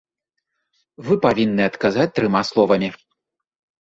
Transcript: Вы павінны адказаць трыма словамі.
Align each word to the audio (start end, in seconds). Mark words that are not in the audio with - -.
Вы 1.09 1.17
павінны 1.27 1.63
адказаць 1.71 2.09
трыма 2.19 2.41
словамі. 2.51 2.89